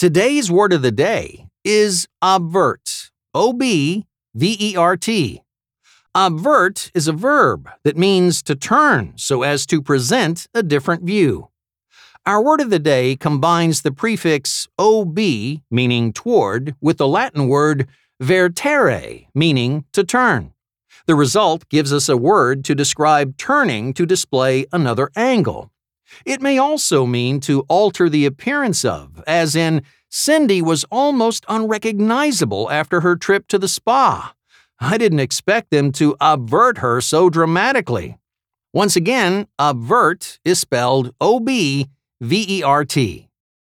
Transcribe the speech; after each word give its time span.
Today's 0.00 0.50
word 0.50 0.72
of 0.72 0.80
the 0.80 0.90
day 0.90 1.44
is 1.62 2.08
obvert. 2.22 3.10
O 3.34 3.52
B 3.52 4.06
V 4.34 4.56
E 4.58 4.74
R 4.74 4.96
T. 4.96 5.42
Obvert 6.14 6.90
is 6.94 7.06
a 7.06 7.12
verb 7.12 7.68
that 7.84 7.98
means 7.98 8.42
to 8.44 8.56
turn 8.56 9.12
so 9.16 9.42
as 9.42 9.66
to 9.66 9.82
present 9.82 10.46
a 10.54 10.62
different 10.62 11.02
view. 11.02 11.50
Our 12.24 12.42
word 12.42 12.62
of 12.62 12.70
the 12.70 12.78
day 12.78 13.14
combines 13.14 13.82
the 13.82 13.92
prefix 13.92 14.66
ob, 14.78 15.18
meaning 15.70 16.14
toward, 16.14 16.76
with 16.80 16.96
the 16.96 17.06
Latin 17.06 17.46
word 17.46 17.86
vertere, 18.22 19.26
meaning 19.34 19.84
to 19.92 20.02
turn. 20.02 20.54
The 21.08 21.14
result 21.14 21.68
gives 21.68 21.92
us 21.92 22.08
a 22.08 22.16
word 22.16 22.64
to 22.64 22.74
describe 22.74 23.36
turning 23.36 23.92
to 23.92 24.06
display 24.06 24.64
another 24.72 25.10
angle. 25.14 25.70
It 26.24 26.42
may 26.42 26.58
also 26.58 27.06
mean 27.06 27.40
to 27.40 27.60
alter 27.68 28.08
the 28.08 28.26
appearance 28.26 28.84
of, 28.84 29.22
as 29.26 29.56
in, 29.56 29.82
Cindy 30.08 30.60
was 30.60 30.84
almost 30.90 31.44
unrecognizable 31.48 32.70
after 32.70 33.00
her 33.00 33.16
trip 33.16 33.46
to 33.48 33.58
the 33.58 33.68
spa. 33.68 34.34
I 34.80 34.98
didn't 34.98 35.20
expect 35.20 35.70
them 35.70 35.92
to 35.92 36.16
obvert 36.20 36.78
her 36.78 37.00
so 37.00 37.30
dramatically. 37.30 38.18
Once 38.72 38.96
again, 38.96 39.46
obvert 39.58 40.38
is 40.44 40.58
spelled 40.58 41.14
O 41.20 41.40
B 41.40 41.88
V 42.20 42.46
E 42.48 42.62
R 42.62 42.84
T. 42.84 43.29